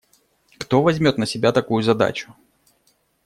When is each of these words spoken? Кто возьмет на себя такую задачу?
Кто 0.57 0.81
возьмет 0.81 1.19
на 1.19 1.27
себя 1.27 1.51
такую 1.51 1.83
задачу? 1.83 2.33